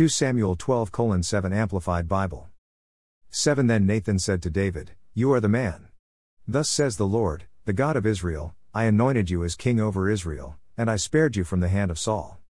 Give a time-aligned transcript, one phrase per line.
[0.00, 0.90] 2 Samuel 12
[1.20, 2.48] 7 Amplified Bible.
[3.28, 5.88] 7 Then Nathan said to David, You are the man.
[6.48, 10.56] Thus says the Lord, the God of Israel, I anointed you as king over Israel,
[10.74, 12.38] and I spared you from the hand of Saul.